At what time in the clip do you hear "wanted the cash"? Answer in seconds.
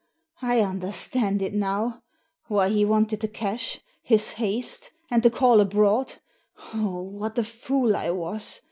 2.85-3.81